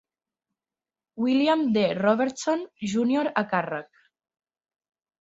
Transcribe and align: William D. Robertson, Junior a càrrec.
William 1.25 1.61
D. 1.77 1.85
Robertson, 2.01 2.67
Junior 2.97 3.33
a 3.45 3.47
càrrec. 3.55 4.05